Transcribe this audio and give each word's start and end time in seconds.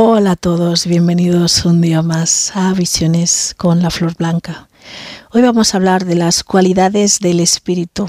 Hola 0.00 0.30
a 0.30 0.36
todos, 0.36 0.86
bienvenidos 0.86 1.64
un 1.64 1.80
día 1.80 2.02
más 2.02 2.52
a 2.54 2.72
Visiones 2.72 3.52
con 3.56 3.82
la 3.82 3.90
Flor 3.90 4.14
Blanca. 4.14 4.68
Hoy 5.32 5.42
vamos 5.42 5.74
a 5.74 5.78
hablar 5.78 6.04
de 6.04 6.14
las 6.14 6.44
cualidades 6.44 7.18
del 7.18 7.40
espíritu. 7.40 8.08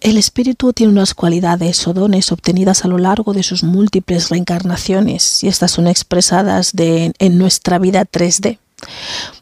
El 0.00 0.16
espíritu 0.16 0.72
tiene 0.72 0.90
unas 0.90 1.12
cualidades 1.12 1.86
o 1.86 1.92
dones 1.92 2.32
obtenidas 2.32 2.86
a 2.86 2.88
lo 2.88 2.96
largo 2.96 3.34
de 3.34 3.42
sus 3.42 3.62
múltiples 3.62 4.30
reencarnaciones 4.30 5.44
y 5.44 5.48
estas 5.48 5.72
son 5.72 5.86
expresadas 5.86 6.72
en 6.74 7.36
nuestra 7.36 7.78
vida 7.78 8.06
3D 8.06 8.56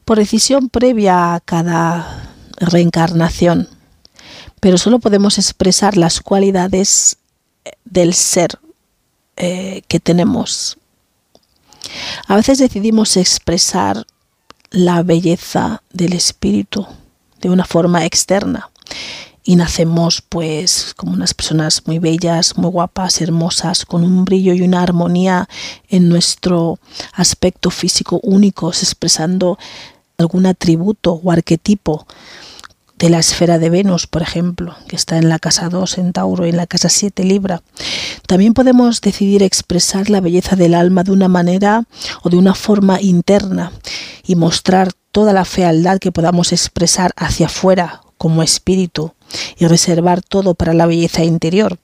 por 0.04 0.18
decisión 0.18 0.68
previa 0.70 1.34
a 1.34 1.40
cada 1.40 2.34
reencarnación. 2.56 3.68
Pero 4.59 4.76
solo 4.76 4.98
podemos 4.98 5.38
expresar 5.38 5.96
las 5.96 6.20
cualidades 6.20 7.18
del 7.84 8.15
ser 8.15 8.59
eh, 9.42 9.80
que 9.88 10.00
tenemos. 10.00 10.76
A 12.26 12.36
veces 12.36 12.58
decidimos 12.58 13.16
expresar 13.16 14.06
la 14.70 15.02
belleza 15.02 15.82
del 15.95 16.12
espíritu 16.12 16.87
de 17.40 17.48
una 17.48 17.65
forma 17.65 18.04
externa 18.04 18.68
y 19.42 19.56
nacemos 19.56 20.20
pues 20.20 20.92
como 20.95 21.15
unas 21.15 21.32
personas 21.32 21.87
muy 21.87 21.98
bellas, 21.98 22.59
muy 22.59 22.70
guapas, 22.70 23.23
hermosas, 23.23 23.87
con 23.87 24.04
un 24.04 24.26
brillo 24.26 24.52
y 24.52 24.60
una 24.60 24.82
armonía 24.82 25.48
en 25.88 26.10
nuestro 26.10 26.78
aspecto 27.15 27.70
físico 27.70 28.20
únicos, 28.22 28.82
expresando 28.82 29.59
algún 30.18 30.45
atributo 30.45 31.15
o 31.15 31.32
arquetipo 31.32 32.06
de 33.01 33.09
la 33.09 33.18
esfera 33.18 33.59
de 33.59 33.70
Venus, 33.70 34.06
por 34.06 34.20
ejemplo, 34.20 34.76
que 34.87 34.95
está 34.95 35.16
en 35.16 35.30
la 35.30 35.38
casa 35.38 35.70
2 35.70 35.98
en 35.98 36.12
Tauro 36.12 36.46
y 36.46 36.51
en 36.51 36.59
la 36.59 36.66
casa 36.66 36.90
7 36.90 37.24
Libra. 37.24 37.62
También 38.26 38.52
podemos 38.52 39.01
decidir 39.01 39.43
expresar 39.43 40.10
la 40.10 40.20
belleza 40.20 40.54
del 40.54 40.74
alma 40.74 41.02
de 41.02 41.12
una 41.12 41.26
manera 41.26 41.84
o 42.23 42.28
de 42.28 42.37
una 42.37 42.54
forma 42.54 43.01
interna 43.01 43.73
y 44.26 44.37
mostrar 44.37 44.93
toda 45.12 45.32
la 45.32 45.46
fealdad 45.46 45.98
que 45.98 46.12
podamos 46.12 46.52
expresar 46.52 47.12
hacia 47.16 47.46
afuera 47.46 48.02
como 48.18 48.43
espíritu 48.43 49.15
y 49.56 49.66
reservar 49.66 50.21
todo 50.21 50.54
para 50.54 50.74
la 50.74 50.84
belleza 50.84 51.24
interior. 51.24 51.78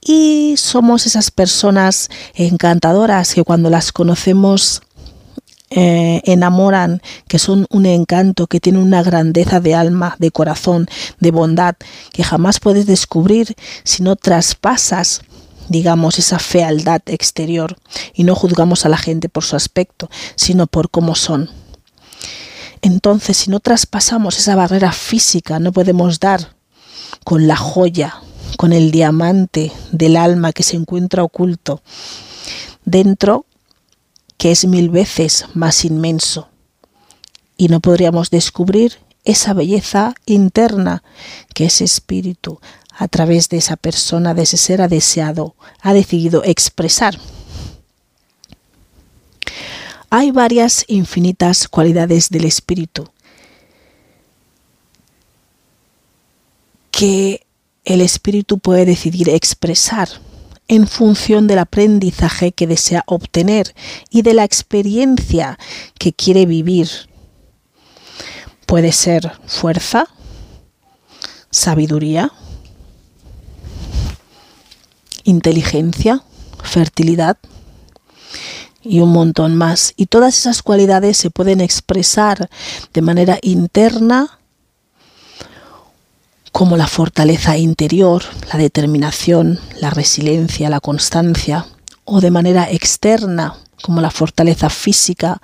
Y 0.00 0.54
somos 0.58 1.06
esas 1.06 1.32
personas 1.32 2.08
encantadoras 2.34 3.34
que 3.34 3.42
cuando 3.42 3.68
las 3.68 3.90
conocemos 3.90 4.82
eh, 5.70 6.22
enamoran, 6.24 7.02
que 7.28 7.38
son 7.38 7.66
un 7.70 7.86
encanto, 7.86 8.46
que 8.46 8.60
tienen 8.60 8.82
una 8.82 9.02
grandeza 9.02 9.60
de 9.60 9.74
alma, 9.74 10.16
de 10.18 10.30
corazón, 10.30 10.86
de 11.20 11.30
bondad, 11.30 11.74
que 12.12 12.22
jamás 12.22 12.60
puedes 12.60 12.86
descubrir 12.86 13.54
si 13.84 14.02
no 14.02 14.16
traspasas 14.16 15.22
digamos, 15.68 16.20
esa 16.20 16.38
fealdad 16.38 17.02
exterior 17.06 17.76
y 18.14 18.22
no 18.22 18.36
juzgamos 18.36 18.86
a 18.86 18.88
la 18.88 18.96
gente 18.96 19.28
por 19.28 19.44
su 19.44 19.56
aspecto, 19.56 20.08
sino 20.36 20.68
por 20.68 20.90
cómo 20.90 21.16
son. 21.16 21.50
Entonces, 22.82 23.36
si 23.36 23.50
no 23.50 23.60
traspasamos 23.60 24.38
esa 24.38 24.54
barrera 24.54 24.92
física, 24.92 25.58
no 25.58 25.72
podemos 25.72 26.20
dar 26.20 26.54
con 27.24 27.48
la 27.48 27.56
joya, 27.56 28.20
con 28.56 28.72
el 28.72 28.90
diamante 28.90 29.72
del 29.90 30.16
alma 30.16 30.52
que 30.52 30.62
se 30.62 30.76
encuentra 30.76 31.24
oculto 31.24 31.82
dentro 32.84 33.46
que 34.36 34.50
es 34.50 34.66
mil 34.66 34.90
veces 34.90 35.46
más 35.54 35.84
inmenso. 35.84 36.48
Y 37.56 37.68
no 37.68 37.80
podríamos 37.80 38.30
descubrir 38.30 38.98
esa 39.24 39.52
belleza 39.52 40.14
interna 40.26 41.02
que 41.54 41.66
ese 41.66 41.84
espíritu, 41.84 42.60
a 42.90 43.08
través 43.08 43.48
de 43.48 43.56
esa 43.56 43.76
persona, 43.76 44.34
de 44.34 44.42
ese 44.42 44.56
ser 44.56 44.82
ha 44.82 44.88
deseado, 44.88 45.54
ha 45.80 45.92
decidido 45.92 46.42
expresar. 46.44 47.18
Hay 50.10 50.30
varias 50.30 50.84
infinitas 50.86 51.68
cualidades 51.68 52.30
del 52.30 52.44
espíritu 52.44 53.10
que 56.96 57.46
el 57.84 58.00
espíritu 58.00 58.58
puede 58.58 58.86
decidir 58.86 59.28
expresar 59.28 60.08
en 60.68 60.86
función 60.86 61.46
del 61.46 61.58
aprendizaje 61.58 62.52
que 62.52 62.66
desea 62.66 63.04
obtener 63.06 63.74
y 64.10 64.22
de 64.22 64.34
la 64.34 64.44
experiencia 64.44 65.58
que 65.98 66.12
quiere 66.12 66.46
vivir. 66.46 66.88
Puede 68.66 68.92
ser 68.92 69.32
fuerza, 69.46 70.08
sabiduría, 71.50 72.32
inteligencia, 75.24 76.22
fertilidad 76.62 77.38
y 78.82 79.00
un 79.00 79.10
montón 79.10 79.56
más. 79.56 79.92
Y 79.96 80.06
todas 80.06 80.38
esas 80.38 80.62
cualidades 80.62 81.16
se 81.16 81.30
pueden 81.30 81.60
expresar 81.60 82.48
de 82.92 83.02
manera 83.02 83.38
interna 83.42 84.35
como 86.56 86.78
la 86.78 86.86
fortaleza 86.86 87.58
interior, 87.58 88.22
la 88.50 88.58
determinación, 88.58 89.60
la 89.78 89.90
resiliencia, 89.90 90.70
la 90.70 90.80
constancia, 90.80 91.66
o 92.06 92.22
de 92.22 92.30
manera 92.30 92.70
externa, 92.70 93.58
como 93.82 94.00
la 94.00 94.10
fortaleza 94.10 94.70
física, 94.70 95.42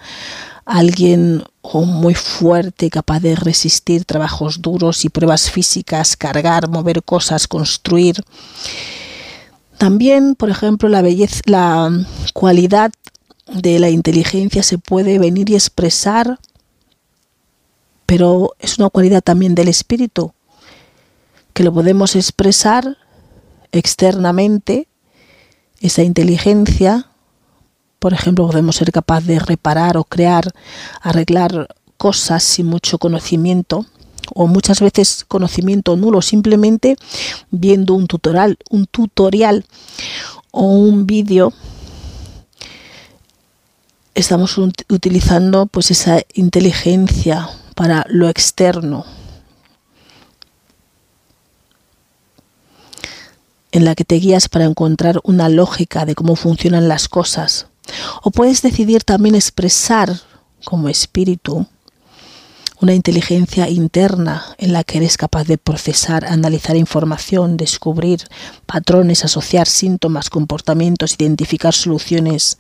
alguien 0.65 1.45
muy 1.75 2.15
fuerte, 2.15 2.89
capaz 2.89 3.21
de 3.21 3.37
resistir 3.37 4.07
trabajos 4.07 4.63
duros 4.63 5.05
y 5.05 5.11
pruebas 5.11 5.51
físicas, 5.51 6.17
cargar, 6.17 6.71
mover 6.71 7.03
cosas, 7.03 7.47
construir. 7.47 8.17
También, 9.77 10.35
por 10.35 10.49
ejemplo, 10.49 10.89
la 10.89 11.03
belleza, 11.03 11.43
la 11.45 11.91
cualidad 12.33 12.91
de 13.53 13.79
la 13.81 13.91
inteligencia 13.91 14.63
se 14.63 14.79
puede 14.79 15.19
venir 15.19 15.51
y 15.51 15.57
expresar, 15.57 16.39
pero 18.07 18.55
es 18.59 18.79
una 18.79 18.89
cualidad 18.89 19.21
también 19.21 19.55
del 19.55 19.69
espíritu 19.69 20.33
que 21.53 21.65
lo 21.65 21.73
podemos 21.73 22.17
expresar 22.17 22.99
externamente, 23.73 24.89
esa 25.81 26.03
inteligencia, 26.03 27.09
por 27.99 28.13
ejemplo, 28.13 28.47
podemos 28.47 28.77
ser 28.77 28.93
capaz 28.93 29.23
de 29.23 29.39
reparar 29.39 29.97
o 29.97 30.05
crear, 30.05 30.53
arreglar 31.01 31.69
cosas 31.97 32.43
sin 32.43 32.67
mucho 32.67 32.99
conocimiento 32.99 33.87
o 34.35 34.47
muchas 34.47 34.81
veces 34.81 35.25
conocimiento 35.27 35.97
nulo, 35.97 36.23
simplemente 36.23 36.97
viendo 37.51 37.95
un 37.95 38.07
tutorial, 38.07 38.59
un 38.71 38.87
tutorial 38.87 39.65
o 40.51 40.67
un 40.67 41.07
vídeo 41.07 41.53
estamos 44.15 44.59
utilizando 44.59 45.67
pues 45.67 45.91
esa 45.91 46.23
inteligencia 46.35 47.49
para 47.75 48.05
lo 48.09 48.29
externo, 48.29 49.05
en 53.73 53.85
la 53.85 53.95
que 53.95 54.05
te 54.05 54.17
guías 54.17 54.49
para 54.49 54.67
encontrar 54.67 55.21
una 55.25 55.49
lógica 55.49 56.05
de 56.07 56.15
cómo 56.15 56.37
funcionan 56.37 56.89
las 56.89 57.09
cosas. 57.09 57.67
O 58.23 58.31
puedes 58.31 58.63
decidir 58.63 59.03
también 59.03 59.35
expresar 59.35 60.21
como 60.65 60.89
espíritu 60.89 61.67
una 62.81 62.95
inteligencia 62.95 63.69
interna 63.69 64.45
en 64.59 64.73
la 64.73 64.83
que 64.83 64.99
eres 64.99 65.17
capaz 65.17 65.45
de 65.45 65.57
procesar, 65.57 66.25
analizar 66.25 66.77
información, 66.77 67.57
descubrir 67.57 68.25
patrones, 68.67 69.25
asociar 69.25 69.69
síntomas, 69.69 70.31
comportamientos, 70.31 71.15
identificar 71.15 71.75
soluciones. 71.75 72.59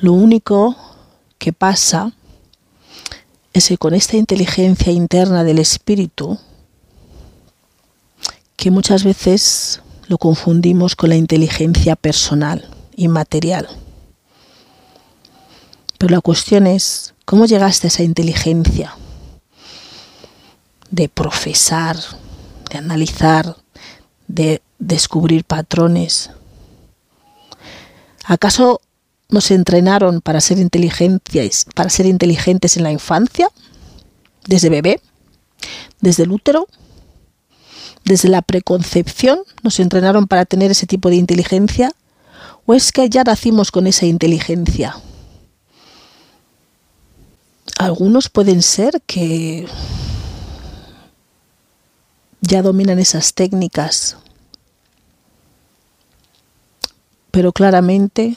Lo 0.00 0.12
único 0.12 0.76
que 1.38 1.52
pasa 1.52 2.12
es 3.52 3.68
que 3.68 3.78
con 3.78 3.94
esta 3.94 4.16
inteligencia 4.16 4.92
interna 4.92 5.42
del 5.42 5.58
espíritu, 5.58 6.38
que 8.56 8.70
muchas 8.70 9.04
veces 9.04 9.80
lo 10.08 10.18
confundimos 10.18 10.96
con 10.96 11.10
la 11.10 11.16
inteligencia 11.16 11.96
personal 11.96 12.68
y 12.96 13.08
material. 13.08 13.68
Pero 15.98 16.14
la 16.14 16.20
cuestión 16.20 16.66
es, 16.66 17.14
¿cómo 17.24 17.46
llegaste 17.46 17.86
a 17.86 17.88
esa 17.88 18.02
inteligencia 18.02 18.96
de 20.90 21.08
profesar, 21.08 21.96
de 22.70 22.78
analizar, 22.78 23.56
de 24.28 24.60
descubrir 24.78 25.44
patrones? 25.44 26.30
¿Acaso 28.24 28.80
nos 29.28 29.50
entrenaron 29.50 30.20
para 30.20 30.40
ser 30.40 30.58
inteligentes, 30.58 31.66
para 31.74 31.90
ser 31.90 32.06
inteligentes 32.06 32.76
en 32.76 32.82
la 32.82 32.92
infancia, 32.92 33.48
desde 34.46 34.68
bebé, 34.68 35.00
desde 36.00 36.24
el 36.24 36.32
útero, 36.32 36.68
desde 38.04 38.28
la 38.28 38.42
preconcepción, 38.42 39.40
nos 39.62 39.80
entrenaron 39.80 40.26
para 40.26 40.44
tener 40.44 40.70
ese 40.70 40.86
tipo 40.86 41.08
de 41.08 41.16
inteligencia, 41.16 41.92
o 42.66 42.74
es 42.74 42.92
que 42.92 43.08
ya 43.08 43.24
nacimos 43.24 43.70
con 43.70 43.86
esa 43.86 44.06
inteligencia. 44.06 44.96
Algunos 47.78 48.28
pueden 48.28 48.62
ser 48.62 49.02
que 49.06 49.66
ya 52.40 52.62
dominan 52.62 52.98
esas 52.98 53.34
técnicas, 53.34 54.16
pero 57.30 57.52
claramente 57.52 58.36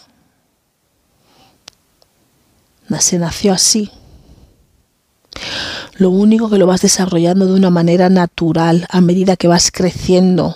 se 3.00 3.20
nació 3.20 3.54
así. 3.54 3.92
Lo 5.98 6.12
único 6.12 6.50
que 6.50 6.60
lo 6.60 6.68
vas 6.68 6.82
desarrollando 6.82 7.48
de 7.48 7.54
una 7.54 7.72
manera 7.72 8.10
natural 8.10 8.86
a 8.90 9.02
medida 9.02 9.36
que 9.36 9.48
vas 9.48 9.72
creciendo, 9.72 10.56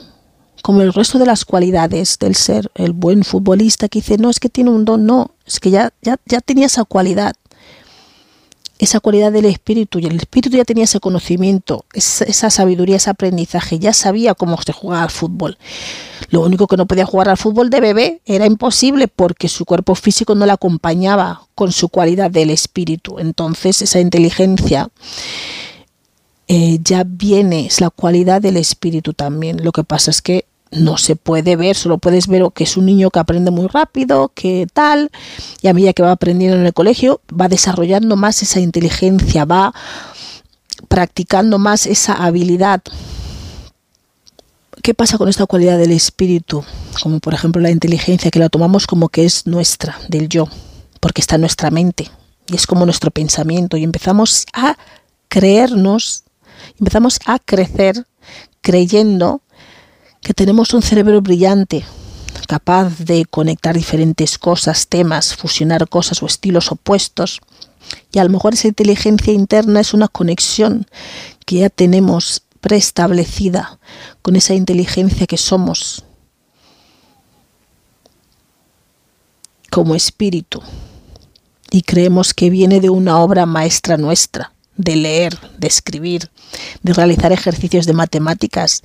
como 0.62 0.82
el 0.82 0.94
resto 0.94 1.18
de 1.18 1.26
las 1.26 1.46
cualidades 1.46 2.20
del 2.20 2.36
ser, 2.36 2.70
el 2.76 2.94
buen 2.94 3.24
futbolista 3.24 3.90
que 3.90 4.00
dice, 4.00 4.18
no, 4.20 4.30
es 4.30 4.40
que 4.40 4.50
tiene 4.50 4.70
un 4.70 4.86
don, 4.86 5.06
no, 5.06 5.32
es 5.46 5.60
que 5.60 5.72
ya, 5.72 5.92
ya, 6.04 6.18
ya 6.26 6.42
tenía 6.42 6.68
esa 6.68 6.86
cualidad 6.86 7.34
esa 8.82 9.00
cualidad 9.00 9.32
del 9.32 9.46
espíritu 9.46 10.00
y 10.00 10.08
el 10.08 10.16
espíritu 10.16 10.58
ya 10.58 10.66
tenía 10.66 10.86
ese 10.86 11.00
conocimiento, 11.00 11.86
esa, 11.94 12.50
sabiduría, 12.50 12.96
ese 12.96 13.12
aprendizaje, 13.12 13.78
ya 13.78 13.94
sabía 13.94 14.34
cómo 14.34 14.60
se 14.60 14.74
jugaba 14.74 15.04
al 15.04 15.12
fútbol. 15.12 15.60
Lo 16.32 16.42
único 16.42 16.66
que 16.66 16.78
no 16.78 16.88
podía 16.88 17.06
jugar 17.06 17.30
al 17.30 17.38
fútbol 17.38 17.70
de 17.70 17.80
bebé 17.80 18.22
era 18.26 18.48
imposible 18.48 19.08
porque 19.08 19.50
su 19.50 19.66
cuerpo 19.66 19.94
físico 19.94 20.34
no 20.34 20.48
le 20.48 20.52
acompañaba 20.52 21.44
con 21.54 21.72
su 21.72 21.90
cualidad 21.90 22.32
del 22.32 22.50
espíritu. 22.50 23.20
Entonces 23.20 23.84
esa 23.84 24.00
inteligencia 24.00 24.90
eh, 26.48 26.80
ya 26.84 27.04
viene, 27.06 27.68
es 27.68 27.82
la 27.82 27.92
cualidad 27.92 28.42
del 28.42 28.58
espíritu 28.58 29.14
también. 29.14 29.64
Lo 29.64 29.74
que 29.74 29.84
pasa 29.84 30.10
es 30.10 30.24
que 30.24 30.46
no 30.72 30.98
se 30.98 31.18
puede 31.18 31.58
ver, 31.58 31.76
solo 31.76 31.98
puedes 31.98 32.28
ver 32.28 32.44
que 32.54 32.64
es 32.64 32.78
un 32.78 32.86
niño 32.86 33.10
que 33.12 33.20
aprende 33.20 33.52
muy 33.52 33.68
rápido, 33.68 34.32
que 34.34 34.68
tal, 34.74 35.12
y 35.62 35.68
a 35.68 35.74
medida 35.74 35.94
que 35.94 36.02
va 36.02 36.12
aprendiendo 36.12 36.58
en 36.58 36.66
el 36.66 36.74
colegio, 36.74 37.22
va 37.30 37.50
desarrollando 37.50 38.16
más 38.16 38.42
esa 38.42 38.62
inteligencia, 38.62 39.44
va 39.46 39.74
practicando 40.88 41.60
más 41.60 41.86
esa 41.86 42.14
habilidad. 42.14 42.82
¿Qué 44.82 44.94
pasa 44.94 45.18
con 45.18 45.28
esta 45.30 45.46
cualidad 45.46 45.78
del 45.78 45.92
espíritu? 45.92 46.64
Como 47.04 47.20
por 47.20 47.34
ejemplo 47.34 47.62
la 47.62 47.70
inteligencia, 47.70 48.32
que 48.32 48.40
la 48.40 48.50
tomamos 48.50 48.88
como 48.88 49.10
que 49.10 49.26
es 49.26 49.46
nuestra, 49.46 50.00
del 50.08 50.30
yo, 50.30 50.48
porque 51.02 51.22
está 51.22 51.36
en 51.36 51.42
nuestra 51.42 51.70
mente, 51.70 52.10
y 52.48 52.56
es 52.56 52.66
como 52.66 52.86
nuestro 52.86 53.12
pensamiento, 53.12 53.76
y 53.76 53.84
empezamos 53.84 54.46
a 54.54 54.78
creernos, 55.28 56.24
empezamos 56.80 57.20
a 57.26 57.40
crecer 57.40 58.06
creyendo 58.62 59.42
que 60.22 60.34
tenemos 60.34 60.74
un 60.74 60.82
cerebro 60.82 61.22
brillante, 61.22 61.84
capaz 62.48 63.00
de 63.00 63.26
conectar 63.26 63.76
diferentes 63.76 64.38
cosas, 64.38 64.88
temas, 64.88 65.36
fusionar 65.36 65.90
cosas 65.90 66.22
o 66.22 66.28
estilos 66.28 66.72
opuestos. 66.72 67.42
Y 68.12 68.20
a 68.20 68.24
lo 68.24 68.30
mejor 68.30 68.54
esa 68.54 68.68
inteligencia 68.68 69.34
interna 69.34 69.80
es 69.80 69.94
una 69.94 70.08
conexión 70.08 70.86
que 71.46 71.58
ya 71.58 71.70
tenemos 71.70 72.44
preestablecida 72.62 73.80
con 74.22 74.36
esa 74.36 74.54
inteligencia 74.54 75.26
que 75.26 75.38
somos 75.38 76.06
como 79.72 79.96
espíritu. 79.96 80.62
Y 81.72 81.82
creemos 81.82 82.34
que 82.34 82.50
viene 82.50 82.80
de 82.80 82.90
una 82.90 83.18
obra 83.20 83.46
maestra 83.46 83.98
nuestra, 83.98 84.54
de 84.76 84.98
leer, 84.98 85.40
de 85.58 85.68
escribir, 85.68 86.30
de 86.84 86.94
realizar 86.94 87.32
ejercicios 87.32 87.86
de 87.86 87.94
matemáticas 87.94 88.84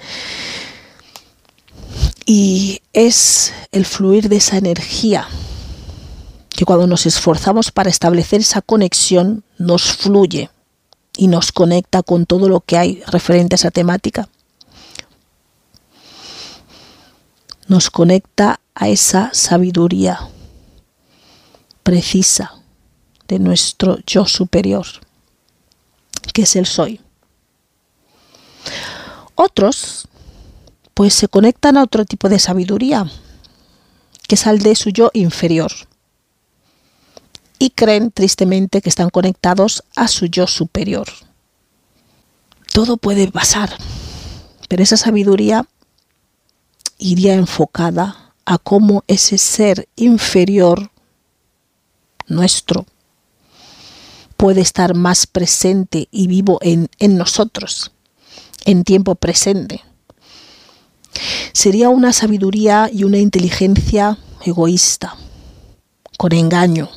y 2.27 2.83
es 2.93 3.55
el 3.71 3.87
fluir 3.87 4.29
de 4.29 4.37
esa 4.37 4.59
energía 4.59 5.29
que 6.51 6.65
cuando 6.65 6.89
nos 6.89 7.07
esforzamos 7.07 7.71
para 7.71 7.89
establecer 7.89 8.41
esa 8.41 8.63
conexión 8.63 9.45
nos 9.59 9.85
fluye 9.85 10.51
y 11.17 11.29
nos 11.29 11.53
conecta 11.53 12.03
con 12.03 12.27
todo 12.27 12.49
lo 12.49 12.61
que 12.61 12.77
hay 12.77 13.03
referente 13.07 13.55
a 13.55 13.57
esa 13.57 13.71
temática. 13.71 14.29
Nos 17.69 17.91
conecta 17.91 18.61
a 18.75 18.89
esa 18.89 19.31
sabiduría 19.33 20.29
precisa 21.83 22.55
de 23.29 23.39
nuestro 23.39 23.99
yo 24.07 24.27
superior, 24.27 24.87
que 26.33 26.43
es 26.43 26.57
el 26.57 26.67
soy. 26.67 27.01
Otros 29.35 30.09
pues 30.97 31.13
se 31.13 31.29
conectan 31.29 31.77
a 31.77 31.83
otro 31.83 32.07
tipo 32.07 32.31
de 32.31 32.39
sabiduría, 32.39 33.05
que 34.27 34.35
es 34.35 34.47
al 34.47 34.61
de 34.61 34.75
su 34.75 34.89
yo 34.89 35.11
inferior. 35.13 35.71
Y 37.59 37.69
creen 37.69 38.11
tristemente 38.11 38.81
que 38.81 38.89
están 38.89 39.11
conectados 39.11 39.85
a 39.95 40.09
su 40.09 40.25
yo 40.25 40.47
superior. 40.47 41.07
Todo 42.73 42.97
puede 42.97 43.31
pasar, 43.31 43.77
pero 44.71 44.83
esa 44.83 44.97
sabiduría 44.97 45.69
iría 46.97 47.35
enfocada 47.35 48.33
a 48.47 48.57
cómo 48.57 49.05
ese 49.07 49.37
ser 49.37 49.91
inferior 49.97 50.91
nuestro 52.27 52.87
puede 54.39 54.63
estar 54.63 54.95
más 54.95 55.27
presente 55.27 56.09
y 56.11 56.27
vivo 56.27 56.59
en, 56.63 56.89
en 56.99 57.19
nosotros, 57.19 57.93
en 58.65 58.83
tiempo 58.83 59.15
presente 59.15 59.86
Sería 61.53 61.89
una 61.89 62.13
sabiduría 62.13 62.91
y 62.93 63.05
una 63.05 63.19
inteligencia 63.19 64.19
egoísta, 64.45 65.17
con 66.19 66.33
engaño, 66.33 66.89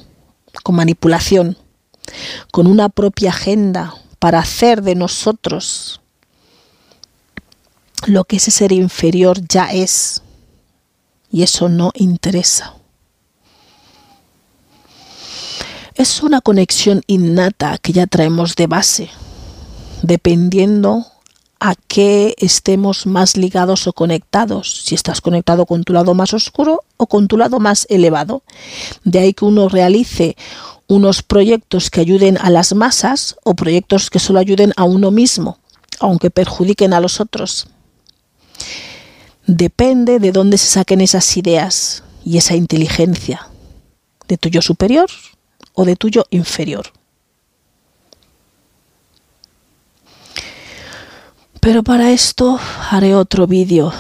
con 0.64 0.76
manipulación, 0.76 1.58
con 2.52 2.68
una 2.68 2.90
propia 2.90 3.30
agenda 3.30 3.96
para 4.20 4.40
hacer 4.40 4.82
de 4.82 4.96
nosotros 4.96 6.02
lo 8.08 8.24
que 8.26 8.38
ese 8.38 8.52
ser 8.52 8.72
inferior 8.72 9.40
ya 9.48 9.72
es. 9.72 10.22
Y 11.32 11.44
eso 11.44 11.70
no 11.70 11.92
interesa. 11.94 12.76
Es 15.96 16.24
una 16.24 16.42
conexión 16.42 17.02
innata 17.08 17.78
que 17.78 17.92
ya 17.92 18.08
traemos 18.08 18.56
de 18.56 18.68
base, 18.68 19.10
dependiendo 20.02 21.06
a 21.60 21.76
qué 21.76 22.36
estemos 22.38 23.06
más 23.06 23.36
ligados 23.36 23.88
o 23.88 23.94
conectados, 23.94 24.82
si 24.86 24.96
estás 24.96 25.22
conectado 25.22 25.66
con 25.66 25.84
tu 25.84 25.94
lado 25.94 26.14
más 26.14 26.34
oscuro 26.34 26.84
o 26.98 27.08
con 27.08 27.28
tu 27.28 27.38
lado 27.38 27.60
más 27.60 27.86
elevado. 27.90 28.44
De 29.04 29.20
ahí 29.20 29.34
que 29.34 29.46
uno 29.46 29.68
realice 29.68 30.38
unos 30.88 31.22
proyectos 31.22 31.90
que 31.90 32.02
ayuden 32.02 32.38
a 32.38 32.50
las 32.50 32.74
masas 32.74 33.36
o 33.44 33.54
proyectos 33.56 34.10
que 34.10 34.20
solo 34.20 34.40
ayuden 34.40 34.74
a 34.78 34.86
uno 34.86 35.12
mismo, 35.12 35.60
aunque 36.00 36.32
perjudiquen 36.32 36.94
a 36.94 37.00
los 37.00 37.20
otros. 37.20 37.68
Depende 39.46 40.20
de 40.20 40.32
dónde 40.32 40.58
se 40.58 40.68
saquen 40.68 41.02
esas 41.02 41.36
ideas 41.36 42.04
y 42.26 42.38
esa 42.38 42.56
inteligencia, 42.56 43.50
de 44.28 44.38
tuyo 44.38 44.62
superior 44.62 45.10
o 45.74 45.86
de 45.86 45.96
tuyo 45.96 46.26
inferior. 46.30 46.92
Pero 51.60 51.84
para 51.84 52.12
esto 52.12 52.58
haré 52.90 53.16
otro 53.16 53.46
vídeo 53.46 53.92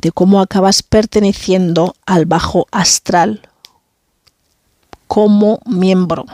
de 0.00 0.12
cómo 0.12 0.40
acabas 0.40 0.82
perteneciendo 0.82 1.96
al 2.06 2.26
bajo 2.26 2.66
astral 2.70 3.48
como 5.08 5.60
miembro. 5.66 6.24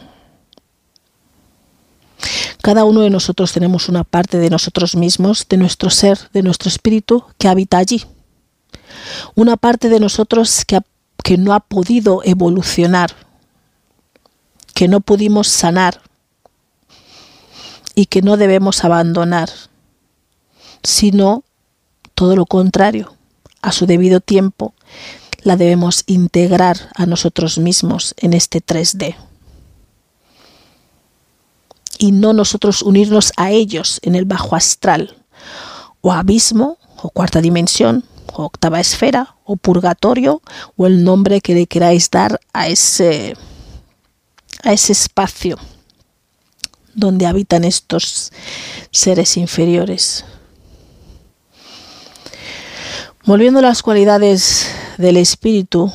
Cada 2.62 2.84
uno 2.84 3.00
de 3.00 3.08
nosotros 3.08 3.52
tenemos 3.52 3.88
una 3.88 4.04
parte 4.04 4.36
de 4.36 4.50
nosotros 4.50 4.96
mismos, 4.96 5.46
de 5.48 5.56
nuestro 5.56 5.88
ser, 5.88 6.18
de 6.34 6.42
nuestro 6.42 6.68
espíritu, 6.68 7.24
que 7.38 7.48
habita 7.48 7.78
allí. 7.78 8.04
Una 9.34 9.56
parte 9.56 9.88
de 9.88 9.98
nosotros 9.98 10.66
que, 10.66 10.80
que 11.24 11.38
no 11.38 11.54
ha 11.54 11.60
podido 11.60 12.20
evolucionar, 12.22 13.12
que 14.74 14.88
no 14.88 15.00
pudimos 15.00 15.48
sanar 15.48 16.02
y 17.94 18.06
que 18.06 18.20
no 18.20 18.36
debemos 18.36 18.84
abandonar 18.84 19.48
sino 20.82 21.44
todo 22.14 22.36
lo 22.36 22.46
contrario, 22.46 23.14
a 23.62 23.72
su 23.72 23.86
debido 23.86 24.20
tiempo, 24.20 24.74
la 25.42 25.56
debemos 25.56 26.04
integrar 26.06 26.90
a 26.94 27.06
nosotros 27.06 27.58
mismos 27.58 28.14
en 28.18 28.34
este 28.34 28.62
3D. 28.62 29.16
Y 31.98 32.12
no 32.12 32.32
nosotros 32.32 32.82
unirnos 32.82 33.32
a 33.36 33.50
ellos 33.50 34.00
en 34.02 34.14
el 34.14 34.24
bajo 34.24 34.56
astral, 34.56 35.16
o 36.00 36.12
abismo, 36.12 36.78
o 37.02 37.10
cuarta 37.10 37.40
dimensión, 37.40 38.04
o 38.32 38.44
octava 38.44 38.80
esfera, 38.80 39.36
o 39.44 39.56
purgatorio, 39.56 40.42
o 40.76 40.86
el 40.86 41.04
nombre 41.04 41.40
que 41.40 41.54
le 41.54 41.66
queráis 41.66 42.10
dar 42.10 42.40
a 42.52 42.68
ese, 42.68 43.36
a 44.62 44.72
ese 44.72 44.92
espacio 44.92 45.58
donde 46.94 47.26
habitan 47.26 47.64
estos 47.64 48.32
seres 48.90 49.36
inferiores. 49.36 50.24
Volviendo 53.30 53.60
a 53.60 53.62
las 53.62 53.84
cualidades 53.84 54.68
del 54.98 55.16
espíritu, 55.16 55.92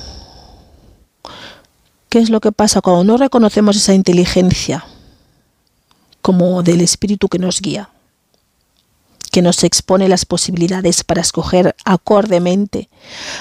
¿qué 2.07 2.19
es 2.19 2.29
lo 2.29 2.39
que 2.39 2.53
pasa 2.53 2.79
cuando 2.79 3.03
no 3.03 3.17
reconocemos 3.17 3.75
esa 3.75 3.93
inteligencia 3.93 4.85
como 6.21 6.63
del 6.63 6.79
espíritu 6.79 7.27
que 7.27 7.37
nos 7.37 7.59
guía? 7.59 7.89
que 9.33 9.41
nos 9.41 9.65
expone 9.65 10.07
las 10.07 10.23
posibilidades 10.23 11.03
para 11.03 11.19
escoger 11.19 11.75
acordemente, 11.83 12.87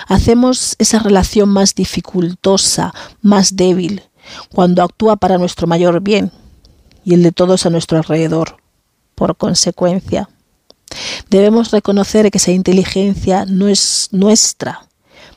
hacemos 0.08 0.74
esa 0.80 0.98
relación 0.98 1.48
más 1.48 1.76
dificultosa, 1.76 2.92
más 3.22 3.54
débil, 3.54 4.02
cuando 4.52 4.82
actúa 4.82 5.14
para 5.14 5.38
nuestro 5.38 5.68
mayor 5.68 6.00
bien 6.00 6.32
y 7.04 7.14
el 7.14 7.22
de 7.22 7.30
todos 7.30 7.64
a 7.64 7.70
nuestro 7.70 7.98
alrededor. 7.98 8.56
Por 9.14 9.36
consecuencia, 9.36 10.28
debemos 11.30 11.70
reconocer 11.70 12.30
que 12.30 12.38
esa 12.38 12.52
inteligencia 12.52 13.44
no 13.46 13.68
es 13.68 14.08
nuestra, 14.12 14.86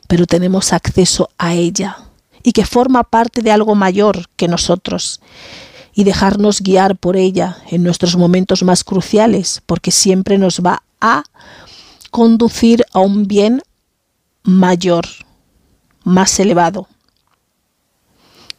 pero 0.06 0.26
tenemos 0.26 0.72
acceso 0.72 1.30
a 1.38 1.54
ella 1.54 1.96
y 2.42 2.52
que 2.52 2.64
forma 2.64 3.04
parte 3.04 3.42
de 3.42 3.50
algo 3.50 3.74
mayor 3.74 4.28
que 4.36 4.48
nosotros 4.48 5.20
y 5.94 6.04
dejarnos 6.04 6.60
guiar 6.60 6.96
por 6.96 7.16
ella 7.16 7.58
en 7.70 7.82
nuestros 7.82 8.16
momentos 8.16 8.62
más 8.62 8.84
cruciales, 8.84 9.62
porque 9.66 9.90
siempre 9.90 10.38
nos 10.38 10.60
va 10.60 10.82
a 11.00 11.24
conducir 12.10 12.84
a 12.92 13.00
un 13.00 13.26
bien 13.26 13.62
mayor, 14.44 15.06
más 16.04 16.38
elevado, 16.38 16.88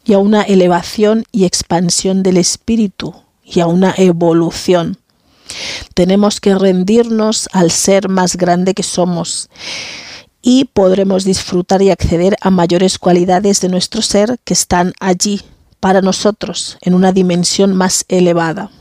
y 0.03 0.13
a 0.13 0.17
una 0.17 0.41
elevación 0.41 1.24
y 1.31 1.46
expansión 1.46 2.24
del 2.24 2.38
espíritu 2.38 3.15
y 3.43 3.60
a 3.60 3.67
una 3.67 3.93
evolución. 3.98 4.98
Tenemos 5.94 6.39
que 6.39 6.56
rendirnos 6.56 7.50
al 7.51 7.72
ser 7.72 8.10
más 8.10 8.36
grande 8.36 8.74
que 8.74 8.84
somos 8.84 9.50
y 10.41 10.65
podremos 10.65 11.25
disfrutar 11.25 11.82
y 11.82 11.89
acceder 11.89 12.36
a 12.41 12.50
mayores 12.50 12.98
cualidades 12.98 13.62
de 13.62 13.70
nuestro 13.70 14.01
ser 14.01 14.39
que 14.44 14.53
están 14.53 14.94
allí 15.00 15.41
para 15.79 16.01
nosotros 16.01 16.77
en 16.82 16.94
una 16.94 17.12
dimensión 17.12 17.75
más 17.75 18.06
elevada. 18.08 18.72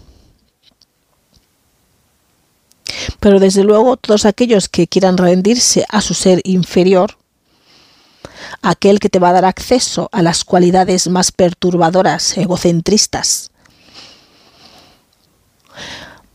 Pero 3.21 3.41
desde 3.41 3.65
luego 3.65 3.97
todos 3.97 4.25
aquellos 4.25 4.69
que 4.69 4.87
quieran 4.87 5.17
rendirse 5.17 5.85
a 5.89 6.01
su 6.01 6.15
ser 6.15 6.41
inferior, 6.45 7.17
aquel 8.63 8.99
que 9.01 9.09
te 9.09 9.19
va 9.19 9.31
a 9.31 9.33
dar 9.33 9.45
acceso 9.45 10.09
a 10.13 10.23
las 10.23 10.45
cualidades 10.45 11.09
más 11.09 11.33
perturbadoras, 11.33 12.37
egocentristas, 12.39 13.51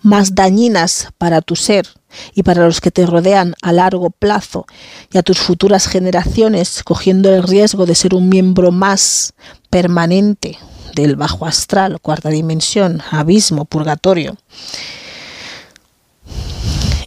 más 0.04 0.36
dañinas 0.36 1.08
para 1.18 1.42
tu 1.42 1.56
ser 1.56 1.88
y 2.36 2.44
para 2.44 2.66
los 2.66 2.82
que 2.82 2.92
te 2.92 3.06
rodean 3.06 3.56
a 3.62 3.72
largo 3.72 4.12
plazo 4.12 4.68
y 5.12 5.18
a 5.18 5.24
tus 5.24 5.40
futuras 5.40 5.88
generaciones, 5.88 6.84
cogiendo 6.84 7.34
el 7.34 7.44
riesgo 7.44 7.86
de 7.86 7.96
ser 7.96 8.14
un 8.14 8.30
miembro 8.30 8.72
más 8.72 9.34
permanente 9.70 10.60
del 10.94 11.16
bajo 11.16 11.46
astral, 11.46 12.00
cuarta 12.02 12.30
dimensión, 12.30 13.02
abismo, 13.10 13.66
purgatorio, 13.66 14.38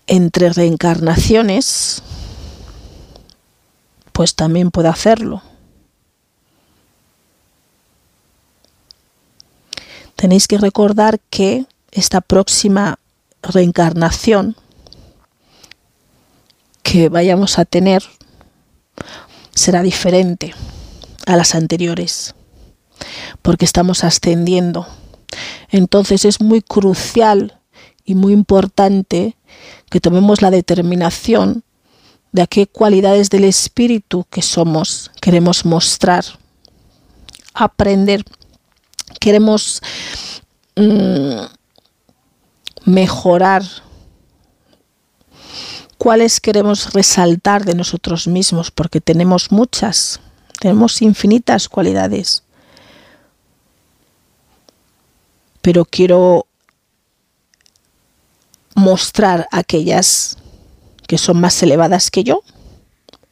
entre 0.06 0.52
reencarnaciones, 0.52 2.02
pues 4.12 4.34
también 4.34 4.70
puede 4.70 4.88
hacerlo. 4.88 5.42
Tenéis 10.16 10.48
que 10.48 10.56
recordar 10.56 11.20
que 11.28 11.66
esta 11.96 12.20
próxima 12.20 12.98
reencarnación 13.42 14.54
que 16.82 17.08
vayamos 17.08 17.58
a 17.58 17.64
tener 17.64 18.02
será 19.54 19.82
diferente 19.82 20.54
a 21.26 21.36
las 21.36 21.54
anteriores 21.54 22.34
porque 23.40 23.64
estamos 23.64 24.04
ascendiendo. 24.04 24.86
Entonces 25.70 26.24
es 26.24 26.40
muy 26.40 26.62
crucial 26.62 27.60
y 28.04 28.14
muy 28.14 28.32
importante 28.32 29.36
que 29.90 30.00
tomemos 30.00 30.42
la 30.42 30.50
determinación 30.50 31.64
de 32.32 32.42
a 32.42 32.46
qué 32.46 32.66
cualidades 32.66 33.30
del 33.30 33.44
espíritu 33.44 34.26
que 34.28 34.42
somos 34.42 35.10
queremos 35.20 35.64
mostrar, 35.64 36.24
aprender, 37.54 38.22
queremos 39.18 39.80
mm, 40.76 41.55
mejorar, 42.86 43.62
cuáles 45.98 46.40
queremos 46.40 46.94
resaltar 46.94 47.66
de 47.66 47.74
nosotros 47.74 48.26
mismos, 48.26 48.70
porque 48.70 49.02
tenemos 49.02 49.52
muchas, 49.52 50.20
tenemos 50.58 51.02
infinitas 51.02 51.68
cualidades. 51.68 52.46
pero 55.66 55.84
quiero 55.84 56.46
mostrar 58.76 59.48
aquellas 59.50 60.38
que 61.08 61.18
son 61.18 61.40
más 61.40 61.60
elevadas 61.60 62.08
que 62.08 62.22
yo 62.22 62.44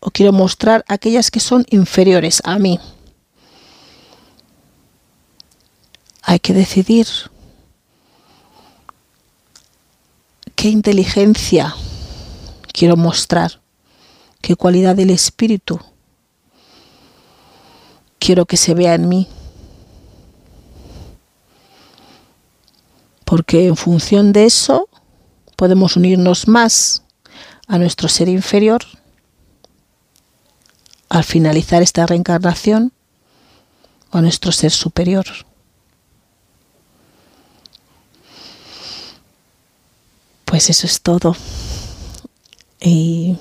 o 0.00 0.10
quiero 0.10 0.32
mostrar 0.32 0.84
aquellas 0.88 1.30
que 1.30 1.38
son 1.38 1.64
inferiores 1.70 2.42
a 2.44 2.58
mí. 2.58 2.80
Hay 6.22 6.40
que 6.40 6.52
decidir 6.52 7.06
qué 10.64 10.70
inteligencia 10.70 11.76
quiero 12.72 12.96
mostrar, 12.96 13.60
qué 14.40 14.56
cualidad 14.56 14.96
del 14.96 15.10
espíritu 15.10 15.78
quiero 18.18 18.46
que 18.46 18.56
se 18.56 18.72
vea 18.72 18.94
en 18.94 19.06
mí. 19.06 19.28
porque 23.26 23.66
en 23.66 23.76
función 23.76 24.32
de 24.32 24.46
eso 24.46 24.88
podemos 25.54 25.96
unirnos 25.96 26.48
más 26.48 27.02
a 27.66 27.76
nuestro 27.76 28.08
ser 28.08 28.30
inferior 28.30 28.80
al 31.10 31.24
finalizar 31.24 31.82
esta 31.82 32.06
reencarnación 32.06 32.90
o 34.12 34.16
a 34.16 34.22
nuestro 34.22 34.50
ser 34.50 34.70
superior. 34.70 35.26
Pues 40.54 40.70
eso 40.70 40.86
es 40.86 41.00
todo. 41.00 41.34
Y 42.80 43.36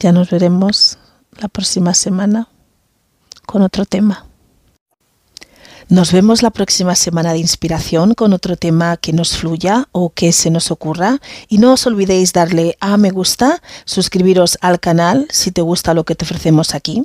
ya 0.00 0.10
nos 0.10 0.28
veremos 0.28 0.98
la 1.38 1.46
próxima 1.46 1.94
semana 1.94 2.48
con 3.46 3.62
otro 3.62 3.84
tema. 3.84 4.26
Nos 5.88 6.10
vemos 6.10 6.42
la 6.42 6.50
próxima 6.50 6.96
semana 6.96 7.32
de 7.32 7.38
inspiración 7.38 8.14
con 8.14 8.32
otro 8.32 8.56
tema 8.56 8.96
que 8.96 9.12
nos 9.12 9.36
fluya 9.36 9.86
o 9.92 10.10
que 10.10 10.32
se 10.32 10.50
nos 10.50 10.72
ocurra. 10.72 11.20
Y 11.46 11.58
no 11.58 11.74
os 11.74 11.86
olvidéis 11.86 12.32
darle 12.32 12.76
a 12.80 12.96
me 12.96 13.12
gusta, 13.12 13.62
suscribiros 13.84 14.58
al 14.62 14.80
canal 14.80 15.28
si 15.30 15.52
te 15.52 15.62
gusta 15.62 15.94
lo 15.94 16.02
que 16.02 16.16
te 16.16 16.24
ofrecemos 16.24 16.74
aquí. 16.74 17.04